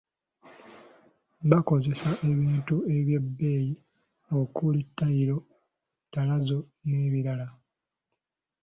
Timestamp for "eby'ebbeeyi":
2.97-3.71